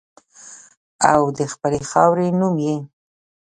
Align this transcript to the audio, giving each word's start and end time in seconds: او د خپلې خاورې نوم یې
او 1.11 1.21
د 1.37 1.39
خپلې 1.53 1.79
خاورې 1.89 2.27
نوم 2.39 2.55
یې 2.67 2.77